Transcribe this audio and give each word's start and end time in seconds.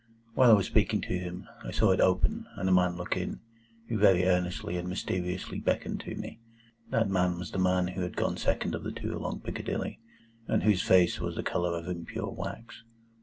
While 0.33 0.49
I 0.49 0.53
was 0.55 0.65
speaking 0.65 0.99
to 1.01 1.13
him, 1.15 1.47
I 1.63 1.69
saw 1.69 1.91
it 1.91 2.01
open, 2.01 2.47
and 2.55 2.67
a 2.67 2.71
man 2.71 2.95
look 2.95 3.15
in, 3.15 3.39
who 3.87 3.99
very 3.99 4.25
earnestly 4.25 4.75
and 4.77 4.89
mysteriously 4.89 5.59
beckoned 5.59 5.99
to 5.99 6.15
me. 6.15 6.39
That 6.89 7.07
man 7.07 7.37
was 7.37 7.51
the 7.51 7.59
man 7.59 7.89
who 7.89 8.01
had 8.01 8.17
gone 8.17 8.37
second 8.37 8.73
of 8.73 8.83
the 8.83 8.91
two 8.91 9.15
along 9.15 9.41
Piccadilly, 9.41 9.99
and 10.47 10.63
whose 10.63 10.81
face 10.81 11.19
was 11.21 11.37
of 11.37 11.45
the 11.45 11.51
colour 11.51 11.77
of 11.77 11.87
impure 11.87 12.31
wax. 12.31 12.83